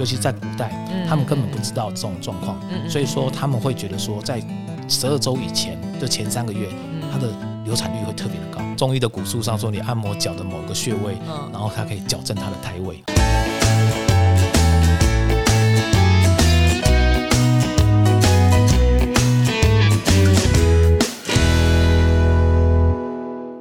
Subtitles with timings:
[0.00, 0.72] 尤其在古代，
[1.06, 2.58] 他们根本不知道这种状况，
[2.88, 4.42] 所以说他们会觉得说，在
[4.88, 6.70] 十二周以前的前三个月，
[7.12, 7.28] 它的
[7.66, 8.62] 流产率会特别的高。
[8.78, 11.18] 中医的古书上说，你按摩脚的某个穴位，
[11.52, 13.04] 然后它可以矫正它的胎位。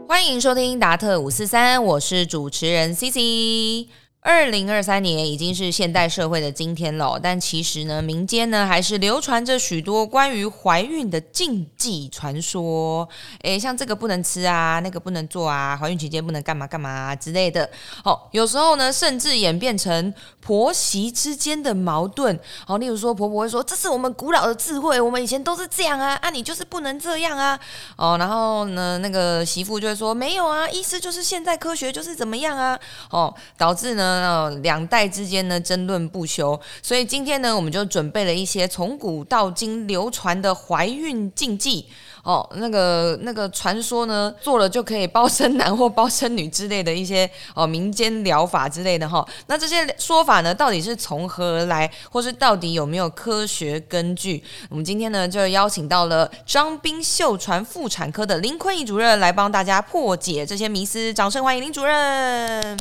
[0.08, 3.90] 欢迎收听达特五四三，我是主持人 C C。
[4.22, 13.08] 二零二三年已经是现代社会的今天了，但其实呢，民间呢还是流传着许多关于怀孕的禁忌传说。
[13.44, 17.68] 诶，像这个不能吃啊，那个不能做啊，怀孕期间不能干嘛干嘛之类的。
[18.04, 22.38] 哦，有时候呢，甚至演变成婆媳之间的矛盾。
[22.68, 27.58] 哦，例如说，婆婆会说：“这是我们古老的智慧，我们以前都是这样啊，啊，你就是不能这样啊。”
[27.96, 32.78] 哦，然后呢，那个媳妇就会说：“没有啊，意思就是现在科学就是怎么样啊。”
[33.12, 34.09] 哦，导致呢。
[34.10, 41.86] 呃，两代之间呢争论不休，所以今天呢，我们就准备了一些从古到今流传的怀孕禁忌
[42.24, 49.26] 哦，那个那个传说呢，做了就可以包生男或包生女之类的一些哦民间疗法之类的哈。
[49.48, 54.44] 那这些说法呢，到底是从何而来，或是到底有没有科学根据？
[54.70, 62.78] 我们今天呢，就邀请到了张斌秀传妇产科的林坤义主任来帮大家破解这些迷思，掌声欢迎林主任。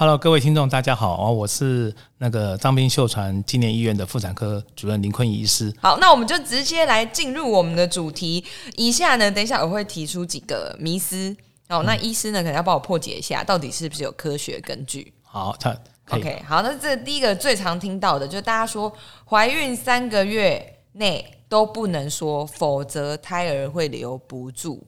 [0.00, 5.74] Hello，各位听众，大家好哦，我是那个张斌秀传纪念医院的妇产科主任林坤仪医师。
[5.80, 8.44] 好，那我们就直接来进入我们的主题。
[8.76, 11.36] 以下呢，等一下我会提出几个迷思
[11.68, 15.12] 哦，那医师呢可能要帮我破解一下，到底是不是有科学根据？
[15.24, 15.76] 好，他
[16.10, 18.92] OK，好，那这第一个最常听到的，就是大家说
[19.28, 24.86] 怀孕三个月内都不能说，否则胎儿会留不住。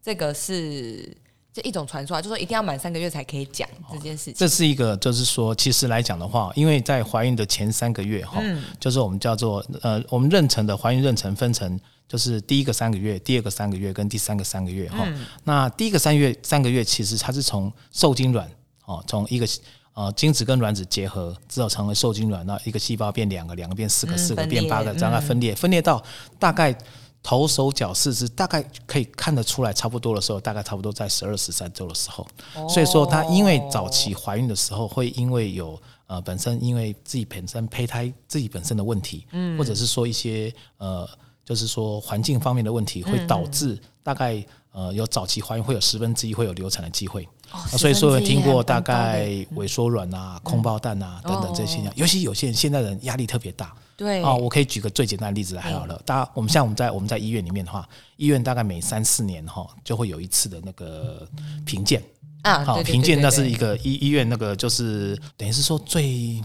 [0.00, 1.16] 这个是。
[1.54, 4.34] 这一种传说啊，就说一定要满三个月才可以讲这件事情。
[4.34, 8.40] 这是一个，就是说，其实来讲的话，因为在怀孕的前三个月哈，
[8.80, 15.06] 就是我们叫做呃，我们妊娠的怀孕妊娠分成，就是第一个三个月、第二个三个月跟第三个三个月哈。
[15.44, 18.50] 那第一个三月三个月，其实它是从受精卵
[18.86, 19.46] 哦，从一个
[19.92, 26.02] 呃精子跟卵子结合之后成为受精卵，那一个细胞变两个，两个变四个，四个变八个，这样分裂，分裂到
[26.38, 26.74] 大概。
[27.22, 32.26] 头手脚四肢大概可以看得出来，差不多的时候，大概差不多在十二十三周的时候。
[32.68, 41.08] 所以说，她因为早期怀孕的时候，会因为有呃本身因为自己本身胚胎自己本身的问题，嗯，或者是说一些呃
[41.44, 47.28] 就是说环境方面的问题，会导致大概呃有早期怀孕会有十分之一会有流产的机会。
[47.76, 53.72] 所以说，听过大概萎缩软啊、空包蛋啊等等这些尤其有些人现在人压力特别大。
[53.96, 54.22] 对。
[54.22, 56.00] 啊，我可以举个最简单的例子来好了。
[56.04, 61.26] 大家，我们像我们在我们在医院里面的话，医院大概每三四年哈就会有一次的那个
[61.64, 62.02] 评鉴。
[62.42, 66.42] 啊，好评鉴，那是一个医医院那个就是等于是说最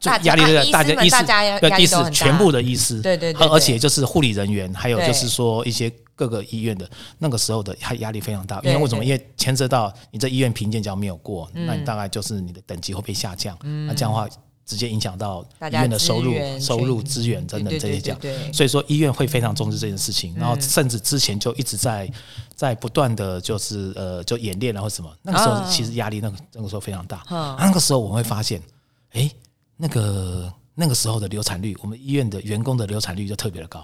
[0.00, 1.16] 最压力的大家医师
[1.60, 9.04] 对医师全部的医师对对，而且就是护理人员，还有就是说一些各个医院的那个时候的压压力非常大，因为为什么？
[9.04, 13.56] 因为牵涉到你这医院评鉴只要没有过，那你大概就是你的等级会被下降，
[13.86, 14.28] 那这样的话。
[14.68, 18.18] 直接影响到医院的收入、收入、资源等等这些讲，
[18.52, 22.06] 所以说医院会非常重视这件事情，然后甚至之前就一直在
[22.54, 27.24] 在不断的就是呃就演练然后什么，那个时候其实压力那个那个时候非常大，
[27.58, 28.60] 那个时候我们会发现，
[29.12, 29.30] 哎，
[29.78, 33.82] 那个那个时候的流产率，我们医院的员工的流产率就特别的高。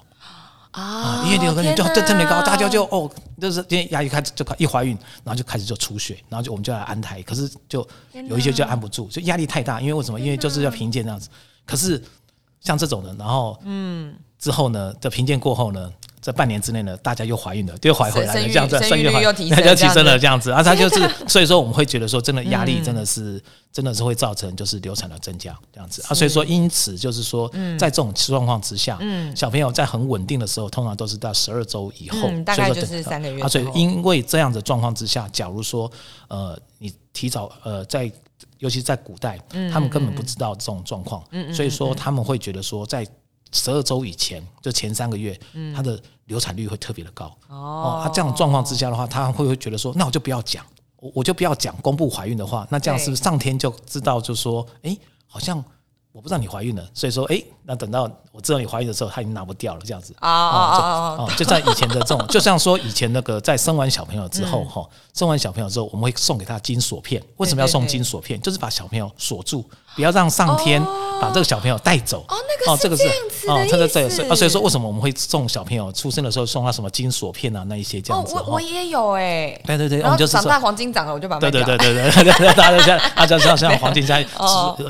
[0.75, 3.09] 啊，因为流产率就真的高，大家就哦，
[3.41, 7.87] 就是今天牙医开始就一怀孕，然后就开始就出血，然后就我们就来安胎，可是就
[8.29, 9.81] 有一些就安不住，就压力太大。
[9.81, 10.19] 因为为什么？
[10.19, 11.29] 因为就是要评鉴这样子。
[11.65, 12.03] 可是
[12.61, 15.93] 像这种的，然后嗯，之后呢，这评鉴过后呢？
[16.25, 23.39] 在半年之内呢，大家又怀孕了，又怀回来了，这样子，生育率又 提升了，这样子，啊，他就是， 所以说我们会觉得说，真的压力真的是，
[23.71, 27.47] 真的是会造成就是流产的增加，这样子啊，所以说因此就是说，
[27.79, 35.93] 在这种状况之下，嗯，小朋友在很稳定的时候，通常都是到十二周以后，大概就是三个月，啊，所以因为这样的状况之下，假如说，
[36.29, 38.11] 呃，你提早，呃，在
[38.61, 39.39] 尤其在古代，
[39.71, 43.07] 他们根本不知道这种状况，所以说他们会觉得说在。
[43.55, 45.41] 十二周以前，就前三个月，
[45.75, 47.35] 他的流产率会特别的高。
[47.49, 50.63] 哦，他这样状况之下的话，他会不会觉得说，那我就不要讲，
[50.97, 54.95] 我我就不要讲公布怀孕的话，那这样是不是上天就知道，就说，哎，
[55.27, 55.65] 好像。
[56.15, 61.27] 我不知道你怀孕了，所以说，哎，那等到我知道你怀孕的时候，他已经拿不掉了，这样子啊啊啊！
[61.37, 67.21] 就在以前的这种， 就像说以前那个在生完小朋友之后，哈，生完小朋友之后，我们会送给他金锁片。
[67.39, 68.41] 为什么要送金锁片？
[68.41, 70.81] 就是把小朋友锁住，不要让上天
[71.21, 72.21] 把这个小朋友带走。
[72.29, 73.09] 哦，那个哦，这个是
[73.49, 78.35] 哦，这个这是啊，所以说为什么我们会送小朋友出生的时候送他什么金锁片啊，那一些这样子。
[78.37, 79.61] 哦，我我也有哎。
[79.67, 84.25] 对对对，然后长大黄金长了，我就把对对对对对对，大家像大家像像黄金在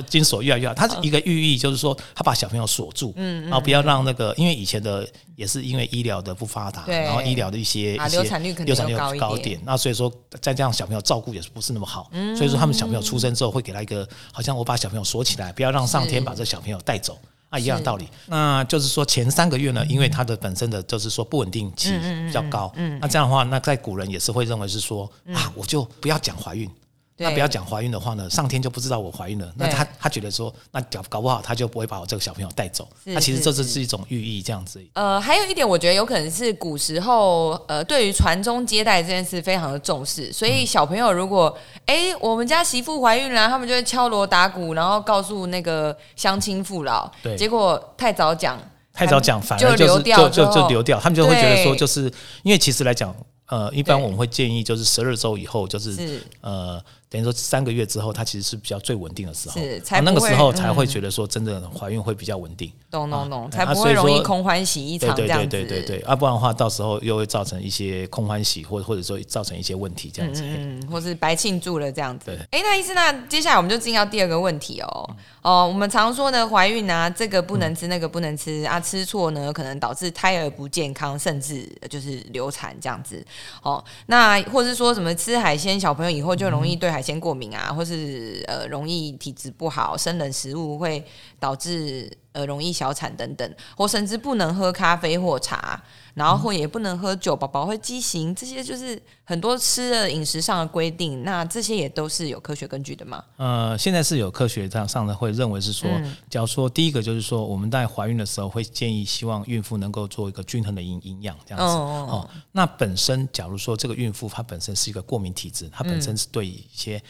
[0.07, 17.19] 金锁越来越好，它是一个寓意，就是说他把小朋友锁住，嗯，然后不要让那个，因为以前的也是因为医疗的不发达，然后医疗的一些一些流产率可能高高一点，那所以说再这样小朋友照顾也是不是那么好，所以说他们小朋友出生之后会给他一个，好像我把小朋友锁起来，不要让上天把这小朋友带走。
[17.51, 18.09] 啊，一样的道理。
[18.27, 21.93] 那就是说，前三个月呢，因为它的本身的就是说不稳定期
[22.27, 26.69] 比较高，嗯那这样的话，那在古人也是会认为是说啊，我就不要讲怀孕。
[27.17, 29.53] 那不要讲怀孕的话呢，上天就不知道我怀孕了。
[29.57, 32.89] 那他他觉得说，那搞搞不好他就不会把我这个小朋友带走。
[33.05, 34.85] 那其实这是是一种寓意，这样子。
[34.95, 41.57] 呃，还有一点，我觉得有可能是古时候呃，对于传宗接代这件事非常的重视，所以小朋友如果
[41.87, 47.09] 哎，我们家媳妇怀孕了，他们就会敲锣打鼓，然后告诉那个乡亲父老。
[47.23, 47.37] 对。
[47.37, 48.59] 结果太早讲，
[48.93, 52.13] 太早讲，反而就是就就就流掉，他们就会觉得说，就是
[52.43, 53.15] 因为其实来讲，
[53.47, 56.83] 呃，一般我们会建议就是十二周以后，就是呃。
[57.15, 62.73] 等于说三个月之后，它其实是比较最稳定的时候，是才那个时候才会觉得说真的怀孕会比较稳定。
[62.95, 65.47] 懂懂懂，才不会容易空欢喜一场这样子。
[65.49, 70.43] 对对对对对，啊，不然的话到时候又会造成一些空欢喜，或或者说造成一些问题这样子。
[70.45, 72.31] 嗯嗯，或是白庆祝了这样子。
[72.51, 75.11] 哎，那意思那接下来我们就进到第二个问题哦。
[75.43, 83.25] 哦，我们常说的怀孕啊，这个不能吃，那个不能吃啊，吃错呢可能导致胎儿不健康，甚至就是流产这样子。
[83.63, 91.05] 哦，那或是说什么吃海鲜，小朋友以后就容易对海鲜过敏啊，或是呃，容易体质不好，生冷食物会
[91.45, 95.79] 导致呃容易小产等等，或甚至不能喝咖啡或茶，
[96.15, 101.23] 然后或也不能喝酒，宝宝会畸形，这些就是很多吃的饮食上的规定。
[101.23, 103.23] 那这些也都是有科学根据的吗？
[103.37, 105.87] 呃，现在是有科学上上的会认为是说，
[106.31, 111.75] 假如说第一个就是说，我们在怀孕的时候会建议希望孕妇能够做一个均衡的营营养这样子。
[111.77, 117.03] 哦，那本身假如说这个孕妇她本身是一个过敏体质，她本身是对一些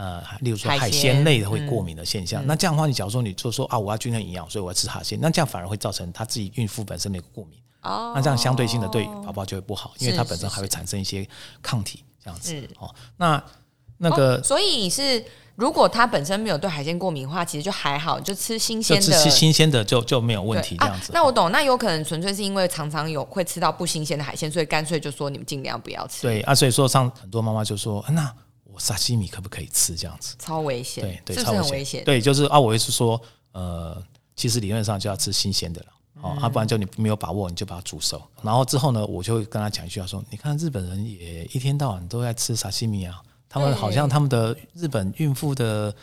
[0.00, 7.58] 呃，例如说海鲜类的会过敏的现象，那这样的话，你假如说你就说啊，我要均衡营养，所以我要吃海鲜，那这样反而会造成他自己孕妇本身的一个过敏。
[7.82, 11.28] 哦，那这样相对性的对宝宝就会不好，因为它本身还会产生一些
[11.60, 12.66] 抗体这样子。
[12.78, 12.88] 哦，
[13.18, 13.44] 那
[13.98, 15.22] 那个，所以是
[15.54, 21.10] 如果他本身没有对海鲜过敏的话，其实就还好，就吃新鲜的，吃新鲜的就就没有问题这样子。
[21.12, 26.22] 那我懂，那有可能纯粹是因为常常有会吃到不新鲜的海鲜，所以干脆就说你们尽量不要吃。
[26.22, 28.34] 对啊，所以说像很多妈妈就说那。
[28.80, 29.94] 沙西米可不可以吃？
[29.94, 32.02] 这样子超危险，对对，超危险。
[32.02, 33.20] 对，就是啊，我也是说，
[33.52, 34.02] 呃，
[34.34, 35.86] 其实理论上就要吃新鲜的了，
[36.22, 38.20] 哦，要不然就你没有把握，你就把它煮熟。
[38.42, 45.94] 然后之后呢，我就会跟他讲一句话说：，你看日本人也一天到晚都在吃沙西米啊，他们好像他们的日本孕妇的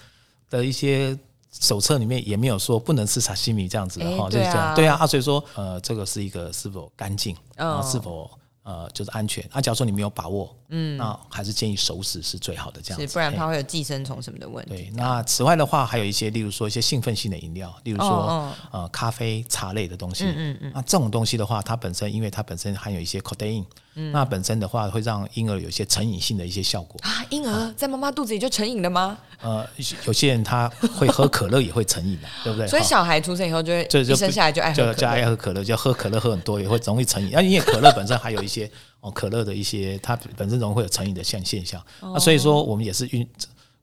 [0.49, 1.17] 的一些
[1.51, 4.75] 手册里面也没有说不能吃沙西米这样子的哈，就是这样。
[4.75, 8.29] 对啊，啊，所以说，呃，这个是一个是否干净，然后是否。
[8.67, 9.41] 呃，就是安全。
[9.53, 14.71] 那假如说你没有把握，嗯，那还是建议熟食是最好的，这样子，不然它会有寄生虫什么的问题。
[14.71, 20.25] 对，那此外的话，还有一些，例如说一些兴奋性的饮料，例如说呃咖啡、茶类的东西。
[20.25, 20.71] 嗯嗯嗯。
[20.75, 23.63] 那这种东西的话，它本身因为它本身含有一些 codeine。
[24.11, 27.25] 那本身的话会让婴儿有一些成瘾性的一些效果啊！
[27.29, 29.17] 婴儿在妈妈肚子里就成瘾了吗？
[29.41, 29.67] 呃，
[30.05, 32.67] 有些人他会喝可乐也会成瘾的， 对不对？
[32.67, 37.35] 所以小孩出生以后就会就生下来就爱喝就爱喝可乐，就喝可乐喝很多也会容易成瘾。
[37.35, 41.83] 啊，因为可乐本身还有一些哦，可乐的一些它本身容易会有成瘾的现现象。
[42.01, 43.27] 那所以说我们也是运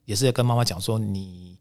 [0.05, 1.57] 也是跟妈妈讲说，你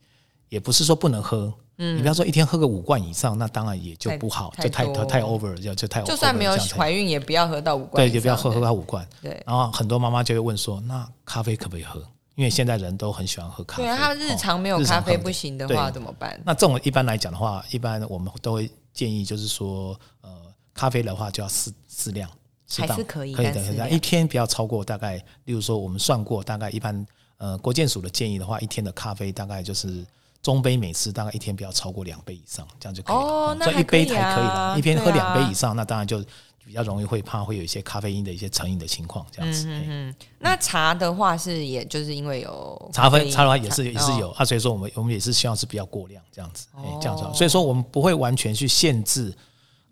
[0.49, 1.51] 也不是说不能喝。
[1.77, 6.01] 嗯，你不要说一天喝个五罐以上，那当然也就不好，就太太太 over，就就太。
[6.03, 8.05] 就算没有怀孕，也不要喝到五罐。
[8.05, 9.07] 对，也不要喝喝到五罐。
[9.21, 9.41] 对。
[9.45, 11.99] 然后很多妈妈就会问说：“那咖啡可不可以喝？”
[12.35, 13.83] 因为现在人都很喜欢喝咖啡。
[13.83, 16.39] 对啊，他日常没有咖啡不行的话怎么办？
[16.45, 20.29] 那这种一般来讲的话，一般我们都会建议就是说，呃，
[20.75, 22.29] 咖啡的话就要适适量，
[22.77, 27.05] 还是可以，可以的，一天不要超过大概，例如说我们算过，大概一般
[27.37, 30.05] 呃国健署的建议的话，一天的咖啡大概就是。
[30.43, 33.21] 中杯每次大概一天不要超过两杯以上，这样就可以了。
[33.21, 34.75] 哦，那一杯才可以了。
[34.77, 36.21] 一天喝两杯以上，那当然就
[36.65, 39.65] 比较容易会怕会有一些咖啡因的一些成瘾的情况，这样子。
[39.69, 40.15] 嗯嗯。
[40.39, 46.67] 那茶的话是，也就是因为有茶分茶的话也是也是有啊，所以说我们我们也是希望是比较过量这样子，
[47.01, 47.23] 这样子。
[47.33, 49.33] 所以说我们不会完全去限制，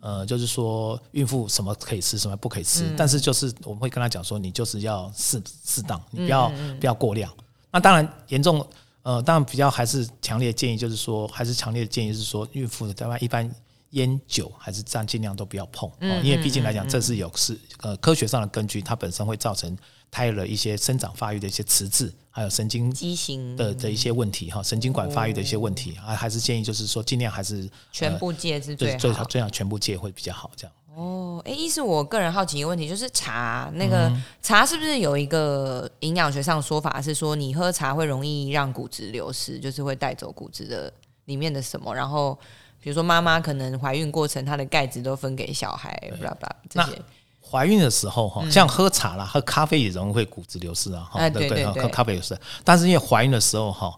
[0.02, 7.32] 呃，就是说孕妇什么可以吃，什么不可以吃，但是就是我们会跟他讲说，你就是要适适当，你不要不要过量。
[7.72, 8.68] 那当然严重。
[9.04, 13.50] 呃，当然比较还是强烈建议，就是说，还是强烈的建议是说，孕妇大概一般
[13.92, 19.76] 烟酒还是这样，尽量都不要碰哦，因为毕竟来讲，这是有是呃科学上的根据，它本身会造成
[20.10, 23.56] 胎儿的一些生长发育的一些迟滞，还有神经畸形。
[23.58, 30.74] 的的一些问题哈，神经管发育的一些问题啊，还是建议就是说尽量还是全部戒是最好，最最好全部戒会比较好这样。
[30.96, 40.92] 哦，哎，一是我个人好奇一个问题，就是茶那个茶是不是有一个营养学上说法是说，你喝茶会容易让骨质流失，就是会带走骨质的
[41.26, 41.96] 里面的什么？
[41.96, 42.38] 然后
[42.82, 47.02] 比如说妈妈可能怀孕过程，她的钙质都分给小孩，巴拉巴拉这些。
[47.44, 52.38] 怀孕的时候哈，像喝茶啦、喝咖啡也容易会骨质流失啊，哈，对对对，喝咖啡也是。
[52.64, 53.94] 但是因为怀孕的时候哈，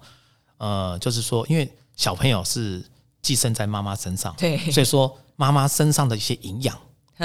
[0.57, 2.83] 呃，就是说因为小朋友是
[3.23, 5.17] 寄生在妈妈身上，对，所以说。
[5.35, 6.79] 妈妈身上的一些营养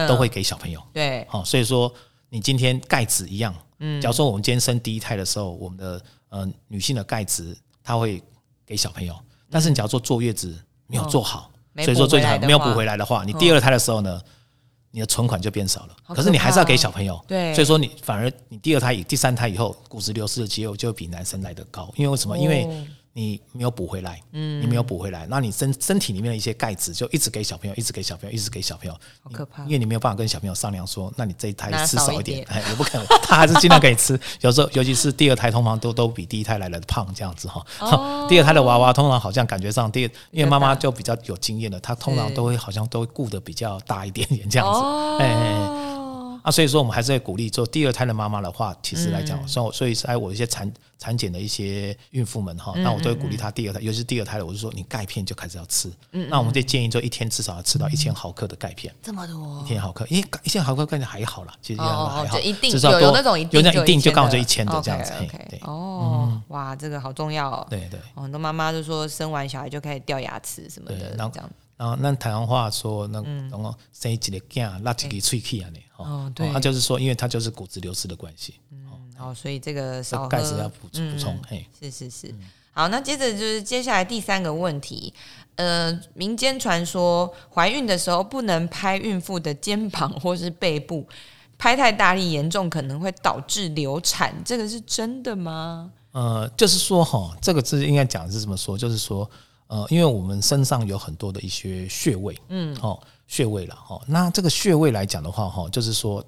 [0.09, 1.93] 都会给小朋友，对，好，所以说
[2.31, 8.21] 你今天钙质一样，嗯，假如说我们今天生第一胎的时候，我们的呃女性的钙质，它会
[8.65, 9.15] 给小朋友，
[9.51, 11.51] 但是你假如说坐月子没有做好，
[11.85, 14.19] 所以说最好没有补回来的话，你第二胎的时候呢，
[14.91, 22.39] 你的存款就变少了，可是你还是要给小朋友，对，所以说你反而你第二胎以第三胎以后骨质流失的机会就比男生来得高，因为为什么？
[22.39, 22.67] 因为
[23.19, 29.65] 你没有补回来，嗯，你没有补回来，那你身身体里面的一些钙质就一直给小朋友，一直给小朋友，一直给小朋友，好可怕。
[29.65, 34.17] 因为你没有办法跟小朋友商量说，那你这一胎吃少一点，哎，也不可能， 他还是尽量给你吃。
[34.41, 37.67] 有时候，尤其是第二胎，通常都都比第一胎来的胖，这样子哈。
[38.31, 44.81] 第二胎的娃娃通常好像感觉上，第因为妈妈就比较有经验了，她通常都会好像都会顾得比较大一点点这样子，
[45.25, 45.98] 哎。
[46.49, 55.93] 啊，所以说我们还是会鼓励做第二胎的妈妈的话，其实来讲，所以所以在我一些产产检的一些孕妇们哈，那我都会鼓励她第二胎，尤其是第二胎的，我就说你钙片就开始要吃。
[56.13, 58.95] 嗯，那我们就建议就一天至少要吃到一千毫克的钙片。
[59.03, 59.63] 这么多？
[59.63, 65.13] 一千毫克，因为一千毫克钙还好啦，其实还好，一定有有那种有那一定就刚好就一千的这样子。
[65.51, 67.67] 对哦，哇，这个好重要哦。
[67.69, 71.51] 对对，很多妈妈就说生完小孩就开始掉牙齿什么的，这样。
[71.79, 75.79] 然后那台湾话说，那然后生一个囝，拉几个喙齿啊，呢？
[75.97, 78.55] 哦，对，他就是说，因为他就是骨质流失的关系。
[78.73, 78.79] 嗯，
[79.17, 81.41] 好，所以这个少钙质要补补充。
[81.47, 82.35] 嘿，是是是。
[82.73, 85.15] 好，那接着就是接下来第三个问题，
[85.55, 91.07] 呃，民间传说怀孕的时候不能拍孕妇的肩膀或是背部，
[91.57, 95.93] 拍太大力严重可能会导致流产，这个是真的吗？
[96.11, 99.31] 呃，就是说哈，这个字应该讲是这么说，就是说。
[99.69, 106.25] 呃，因为我们身上有很多的一些穴位，嗯，哦，穴位了，哦，那这个穴位来讲的话，哈，就是说，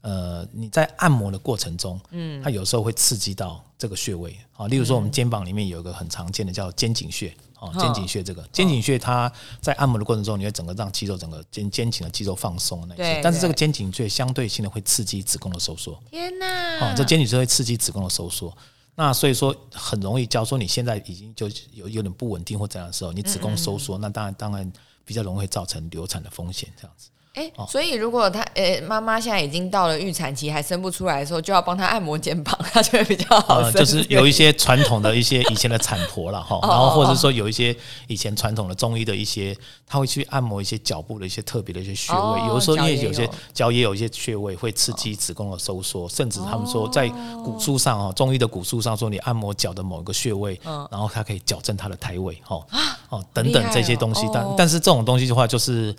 [0.00, 9.30] 呃，你在按摩的过程中，嗯，它有时候会刺激到这个穴位，啊，例如说我们肩膀里面有一个很常见的叫肩颈穴，哦，肩颈穴这个肩颈穴，它
[9.60, 16.46] 在按摩的过程中，你会整个让肌肉整个肩肩颈的肌肉放松那些，但是这个肩颈穴相对性的会刺激子宫的收缩，天哪，
[16.80, 18.50] 哦，这肩颈穴会刺激子宫的收缩。
[18.96, 24.72] 那所以说很容易，假如说你现在已经就有有点不稳定或怎样的时候，你子宫收缩，那当然当然
[25.04, 27.10] 比较容易造成流产的风险，这样子。
[27.34, 33.68] 哎，所以如果他呃妈妈现在已经到了预产期还生不出来的时候，就要帮他按摩肩膀，他就会比较好。
[33.72, 37.76] 就是有一些传统的一些以前的产婆了哈， 然后或者说有一些
[38.06, 42.46] 以前传统的中医的一些，他会去按摩一些脚部的一些特别的一些穴位。
[42.46, 47.08] 有的时候因为有些脚也有一些穴位会刺激子宫的收缩，甚至他们说在
[47.44, 52.64] 骨书上哦，中医的骨书上说你按摩脚的某一个穴位，然后它可以矫正它的胎位哈
[53.08, 54.24] 哦等等这些东西。
[54.32, 55.92] 但但是这种东西的话就是。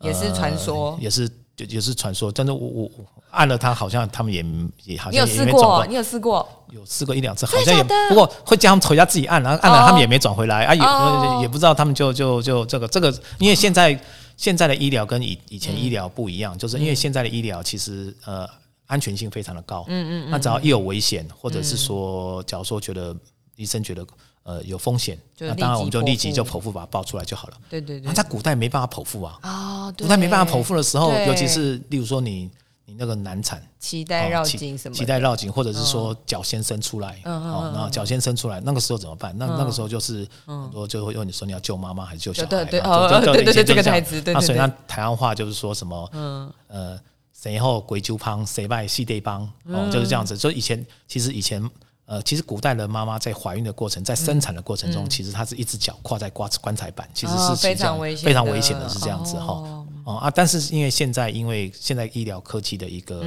[0.00, 2.30] 也是传说，也是也是传说。
[2.30, 2.90] 但是我我
[3.30, 4.44] 按了它，好像他们也
[4.84, 14.00] 也好像你有试过，你有试过，有试过一两次，好像也不过会叫他们回家自己按，然后按了他们也没转回来啊，也也不知道他们就就就这个这个，因为现在
[14.36, 18.48] 现在的医疗跟以以前医疗不一样，就是因为现在的医疗其实呃
[18.86, 23.14] 安全性非常的高，嗯嗯，那只要一有危险，或者是说假如说觉得
[23.56, 24.06] 医生觉得。
[24.48, 27.54] 呃，有风险，那当然我们就立即就剖腹把它抱出来就好了。
[27.68, 28.06] 对对对。
[28.06, 29.38] 那在古代没办法剖腹啊。
[29.42, 32.50] 啊，古代没办法剖腹的时候，尤其是例如说你
[32.86, 39.36] 你那个难产，脐带绕颈什么，脐带绕颈，或者是说脚先生出来，哦，然后脚先生出来，那个时候怎么办？
[39.36, 42.48] 那那个时候就是很多就会问你说你要救妈妈还是救小孩？
[42.48, 44.34] 对对哦，对对对，这个台词，对对。
[44.34, 46.08] 那所以那台湾话就是说什么？
[46.14, 46.98] 嗯呃，
[47.34, 50.34] 谁后鬼酒帮，谁败系对帮，哦，就是这样子。
[50.38, 51.62] 所以以前其实以前。
[52.08, 59.84] 呃，其实古代的妈妈在怀孕的过程，在生产的过程中，其实她是一只脚跨在棺棺材板，其实是非常危险，非常危险的，是这样子哈。
[60.04, 63.22] 哦啊，但是因为现在，因为现在医疗科技的一个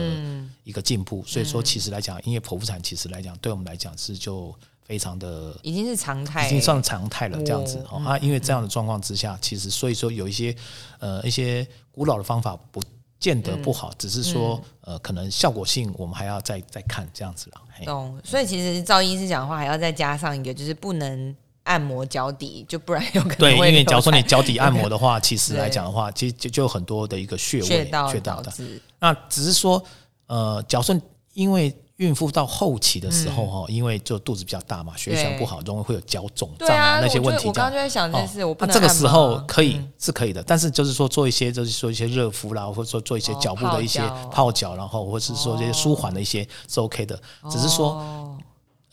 [0.64, 4.52] 一个进步，所以说其实来讲，因为剖腹产其实来讲，对我们来讲是就
[4.84, 10.56] 非常的已经是常态，已经算常态了这样子哦啊，因为这样的状况之下，其实所以说有一些
[10.98, 12.82] 呃一些古老的方法不。
[13.22, 17.62] 见得不好，只是说，呃，可能效果性我们还要再再看这样子了。
[17.86, 28.52] 懂，所以其实赵医师讲话还要再加上一个，就是不能按摩脚底，就不然有可能对，因会为假如说你流脚底按摩的话，其实对来讲的话，其实就就有很多的一个穴位穴道的。
[29.00, 29.82] 那只是说，
[30.26, 31.00] 呃，假如说
[31.34, 37.48] 因为孕妇到后期的时候哈，因为就肚子比较大嘛，血小不好，容易会有脚肿胀对啊，那些问题。
[37.48, 39.88] 我刚刚就在想这件事，我这个时候可以嗯。
[40.00, 43.56] 是可以的，但是就是说做一些就是说一些热敷啦，或者说做一些哦脚。
[43.62, 47.20] 部的一些泡脚，然后或是说这些舒缓的一些是 OK 的。
[47.48, 48.36] 只是说，哦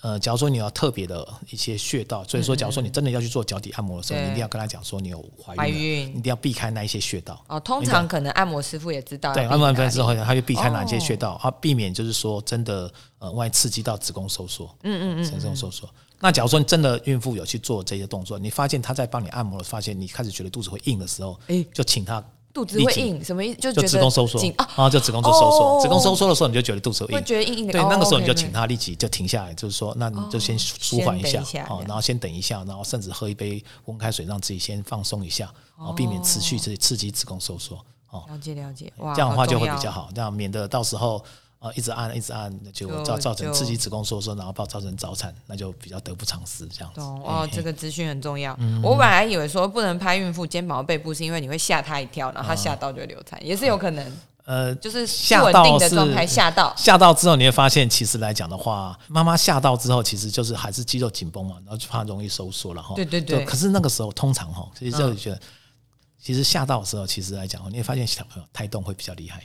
[0.01, 4.25] 呃，假如说你要特别的一些穴道，所以说假如说你真的要去做脚底按摩的时候，对。
[4.27, 6.09] 你一定要跟他讲说你有怀怀孕。
[6.11, 7.45] 一定要避开那一些穴道。
[7.49, 11.17] 哦，通常可能按摩师傅也知道对，要按完避哪分之后，他就避开哪些穴哦。
[11.17, 15.89] 道、啊，避免就是说真的呃，万一刺激到子宫收缩，嗯嗯嗯，子宫收缩。
[16.21, 21.65] 那假如说你真的孕妇有去做这些动作，你发现她在帮你按摩了，发现你开始觉得肚子会硬的时候，诶。
[21.73, 22.23] 就请她
[22.59, 23.61] 肚子会硬，什么意思？
[23.61, 27.25] 就就子宫收缩紧啊，就子宫就收缩，哦子宫收缩的时候你就觉得肚子会会硬。
[27.25, 27.73] 觉得硬硬的。
[27.73, 37.77] 对，哦那个时候你就请他立即就停下来，就是说，那你就先舒缓一下先等一下，哦然后先等一下，然后甚至喝一杯温开水，让自己先放松一下，哦，避免持续刺刺激子宫收缩，
[38.11, 41.23] 哦，了解了解，哇，这样的话就会比较好，这样免得到时候
[41.61, 47.01] 呃一直按一直按，就就造造成就刺激子宫收缩，然后造造成早产，那就比较得不偿失这样子。
[47.01, 48.57] 哦，嘿这个资讯很重要。
[48.61, 56.73] 嗯我本来以为说不能拍孕妇肩膀、背部，是因为你会吓她一跳，然后她吓到就流产，也是有可能，呃，就是不吓稳定的状态吓到。
[56.77, 62.95] 吓到之后，你会发现，其实来讲的话，妈妈吓到之后，其实就是还是肌肉紧绷嘛，然后就怕容易收缩了哈。
[62.95, 65.41] 对对对可是那个时候，通常哈，其实就觉得，
[66.23, 69.43] 其实吓到的时候，其实来讲，你会发现小朋友胎动会比较厉害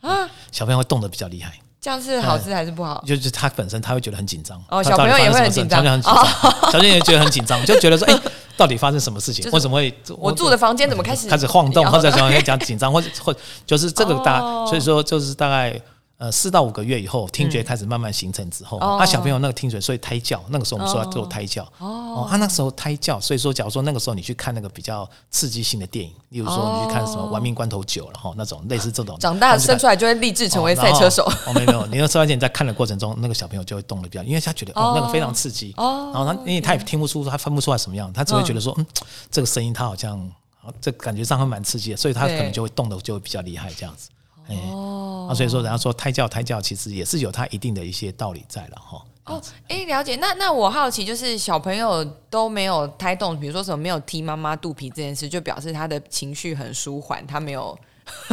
[0.00, 1.52] 啊，小朋友会动得比较厉害。
[1.80, 3.02] 这样是好事还是不好？
[3.06, 8.20] 就是他本身他会觉得很紧张哦小朋友也会很紧张小朋友很紧张，小朋友也觉得很紧张， 就觉得说，哎，
[8.56, 9.48] 到底发生什么事情？
[9.52, 13.34] 为什么会我住的房间怎么开始开始晃动，或者什么讲紧张，或者或
[13.64, 15.80] 就是这个大，哦所以说就是大概。
[16.18, 18.96] 呃，四到五个月以后，听觉开始慢慢形成之后，哦。
[18.96, 31.30] 啊，小朋友那个听觉，所以胎教，那个时候我们说要做胎教，哦，啊，那时候胎教，所以说，假如说那个时候你去看那个比较刺激性的电影，例如说你去看什么《玩命关头九》然后那种类似这种，长大生出来就会立志成为赛车手。
[31.54, 36.12] 没有没有，你那时候而且你在看的过程中，那个小朋友就会动的比较，因为他觉得哦那个非常刺激，哦。
[36.14, 38.86] 然后他因为他也听不出，他分不出来什么样，他只会觉得说嗯
[39.30, 40.18] 这个声音他好像，
[40.62, 44.08] 啊这感觉上会蛮刺激的，所以他可能就会动的就会比较厉害这样子。
[44.48, 49.04] 哎，哦啊，所以说人家说胎教胎教其实也是有它一定的一些道理在了哈。
[49.24, 50.14] 哦，哎，了解。
[50.16, 57.76] 那那我好奇，就是小朋友都没有胎动，比如说什么没有踢妈妈肚皮这件事，就表示他的情绪很舒缓，他没有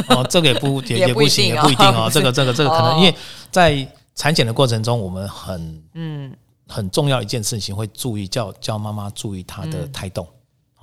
[0.08, 2.08] 哦，这个也不 也也不行，也不一定哦。
[2.12, 3.14] 这个这个这个可哦能因为
[3.50, 6.32] 在产检的过程中，我们很嗯
[6.68, 10.24] 很重要一件事情会注意叫叫妈妈注意她的胎动。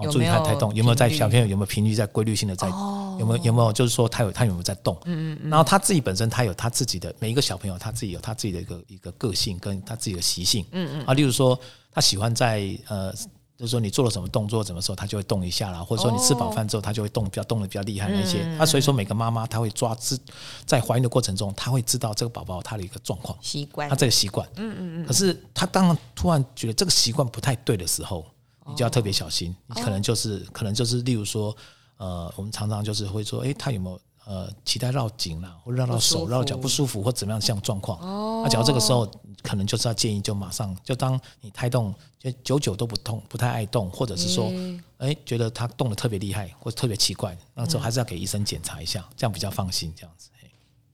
[0.08, 4.98] 哦，注意有没有她的胎动有没有在小朋友有没有频率在规律性的在、哦有没有有没有就是说他有他有没有在动？
[5.06, 10.66] 嗯嗯然后他自己本身他有他自己的每一个小朋友他自己有他自己的一个一个个性跟他自己的习性。
[10.72, 11.60] 嗯嗯啊，例如说
[11.92, 13.14] 他喜欢在呃。
[13.58, 18.40] 就是说你做了什么动作，什么时候他就会动一下啦，或者说你吃饱饭之后，他就会动，比较动的比较厉害那些。
[18.58, 20.18] 啊，所以说每个妈妈她会抓知，
[20.66, 24.50] 在怀孕的过程中，她会知道这个宝宝他的一个状况，习惯他这个习惯。
[24.56, 25.06] 嗯嗯嗯。
[25.06, 28.26] 可是他当然突然觉得这个习惯不太对的时候，
[28.67, 29.56] 你就要特别小心。
[29.67, 31.56] 你可能就是可能就是例如说，
[31.97, 38.00] 呃，我们常常就是会说，诶，他有没有呃脐带绕颈啦，或绕到手、绕脚不舒服或怎么样这样状况？
[38.00, 38.41] 哦。
[38.43, 39.10] 那假如这个时候
[39.43, 44.52] 可能就是要建议就马上就当你胎动就久久都不痛，不太爱动，或者是说，
[44.97, 49.93] 诶，觉得他动的特别厉害或特别奇怪，那时候还是要给医生检查一下，这样比较放心。
[49.95, 50.30] 这样子。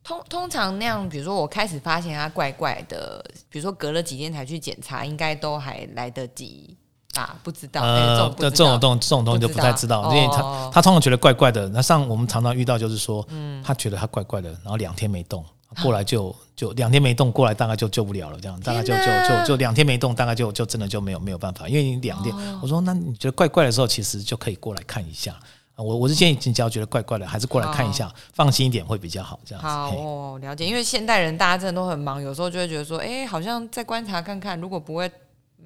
[0.03, 6.77] 通通常那样，比如说我开始发现他怪怪的，比如说隔了几天才去检查，应该都还来得及
[7.13, 7.35] 吧？
[7.43, 11.67] 不知道，哎这呃种，这种东这种东西就不太知道，因为他哦他通常觉得怪怪的。
[11.69, 15.43] 那像我们常常遇到就是说，嗯他觉得他怪怪的，然后两天没动，
[15.81, 25.31] 过来就就两天没动，过来大概就救不了了，这样大概就就就就两天没动，大概就就真的就没有没有办法，因为你两天，我说那你觉得怪怪的时候，其实就可以过来看一下。
[25.31, 29.67] 啊我我是建议你只要觉得怪怪的，还是过来看一下，放心一点会比较好，这样子。
[29.67, 30.65] 好哦，了解。
[30.65, 35.07] 因为现代人大家真的都很忙，有时候就会觉得说，哎、好像再观察看看，如果不会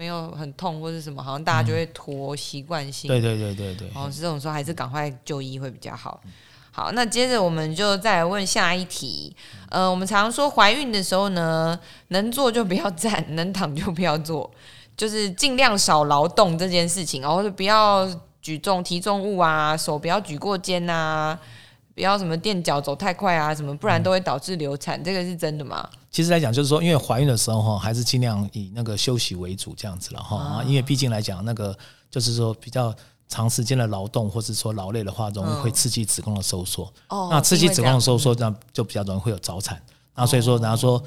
[0.02, 3.08] 没有很痛或是什么，好像大家就会拖习惯性。
[3.08, 3.88] 对对对对对。
[3.94, 6.20] 哦，这种时候还是赶快就医会比较好。
[6.72, 9.36] 好，那接着我们就再来问下一题。
[9.70, 14.50] 呃，我们常说怀孕的时候呢，能坐就不要站，能躺就不要坐，
[14.98, 18.10] 就是尽量少劳动这件事情，然后就不要
[18.42, 21.38] 举重提重物啊，手不要举过肩啊，
[21.94, 25.88] 不要什么垫脚走太快啊，什么，不然都会导致流产，这个是真的吗？
[26.10, 30.38] 其实来讲，就是说，因为怀孕的时候哈，还是尽量以那个休息为主这样子了哈。
[30.38, 31.78] 啊，因为毕竟来讲，那个
[32.10, 32.94] 就是说比较
[33.28, 36.92] 长时间的劳动或是说劳累的话，容易会刺激子宫的收缩。
[37.08, 39.82] 哦那刺激子宫的收缩，这样就比较容易会有早产。
[40.16, 41.02] 那所以说，然后说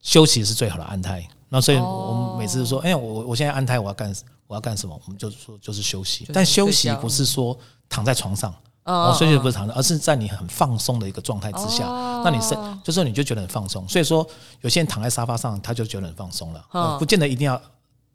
[0.00, 1.26] 休息是最好的安胎。
[1.48, 4.14] 那所以我们每次说，哎，我我现在安胎，我要干
[4.46, 5.00] 我要干什么？
[5.06, 6.28] 我们就说就是休息。
[6.32, 7.56] 但休息不是说
[7.88, 11.84] 躺在床上，哦，休息不是躺着，而是在你很放松的一个状态之下，
[12.22, 13.88] 那你是就是你就觉得很放松。
[13.88, 14.26] 所以说，
[14.60, 16.96] 有些人躺在沙发上，他就觉得很放松了，哦。
[16.98, 17.60] 不见得一定要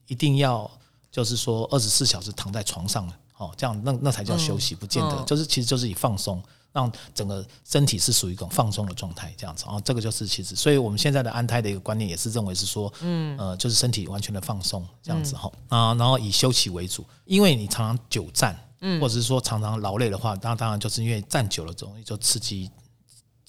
[0.07, 0.69] 一定要
[1.11, 3.13] 就是说二十四小时躺在床上了。
[3.37, 5.23] 哦，这样那那才叫休息，不见得。
[5.23, 9.63] 就是其实就是以放松，让整个身体是属于一种放松的状态，这样子。
[9.65, 13.37] 啊，这个就是其实，所以我们现在的安胎的一个观念也是认为是说，嗯。
[13.37, 22.69] 呃，就是身体完全的放松这样子哈啊，然后以休息为主，因为你常常久站，嗯，或者是说常常劳累的话，那当然就是因为站久了容易就刺激。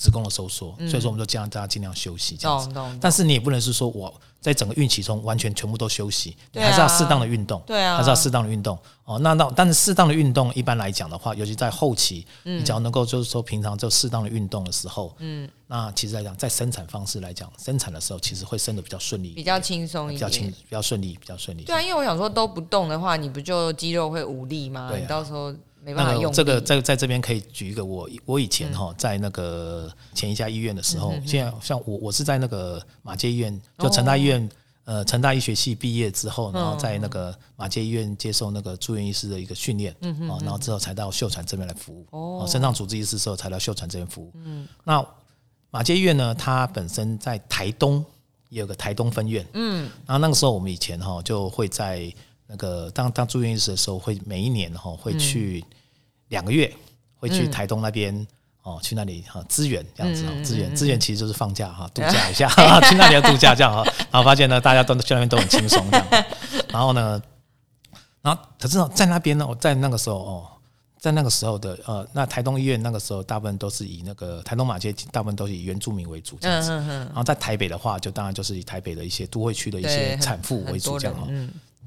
[0.00, 2.74] 子宫的收缩，所以说我们就建议大家尽量休息这样子。
[2.98, 4.10] 但是你也不能是说我
[4.40, 7.62] 在整个孕期中完全全部都休息，还是要适当的运动。
[7.66, 8.78] 对啊，还是要适当的运动。
[9.04, 21.64] 哦，那那但是适当的运动一般来讲的话，尤其在后期，你只要能够就是说平常就适当的运动的时候，嗯，那其实来讲在生产方式来讲，生产的时候其实会生的比较顺利，比较轻松一点，比较轻，比较顺利，比较顺利。
[21.64, 24.90] 对啊，因为我想说都不动的话，你不就肌肉会无力吗？
[24.98, 25.54] 你到时候。
[25.82, 34.48] 那个这个在在这边可以举一个我我以前哈在那个前一家医院的时候，现在像我我是在那个马街医院，就成大医院
[34.84, 44.30] 呃成大医学系毕业之后，然后在那个马街医院接受那个住院医师的一个训练，啊，然后之后才到秀传这边来服务，哦，肾脏主治医师之后才到秀传这边服务。
[44.34, 45.04] 嗯，那
[45.70, 48.04] 马街医院呢，它本身在台东
[48.50, 52.12] 也有个台东分院，嗯，然后那个时候我们以前哈就会在。
[52.50, 55.64] 那个当当住院医师的时候，会每一年哈会去
[56.28, 56.72] 两个月，
[57.14, 58.26] 会去台东那边
[58.62, 62.48] 哦，去那里哈支援这样子，支援支援其实就是放假哈，度假一下，
[62.90, 66.06] 去那里要度假这样哈，然后发现呢，大家都去那边都很轻松这样，
[66.70, 67.22] 然后呢，
[68.20, 70.46] 然后可是在那边呢，我在那个时候哦，
[70.98, 81.28] 在那个时候的呃，那台东医院那个时候大部分都是以那个台东马街大部分都是以原住民为主这样子，然后在台北的话，就当然就是以台北的一些都会区的一些产妇为主这样哈。